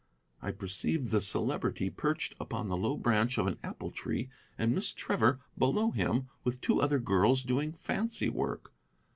[0.41, 4.93] I perceived the Celebrity perched upon the low branch of an apple tree, and Miss
[4.93, 8.73] Trevor below him, with two other girls, doing fancy work.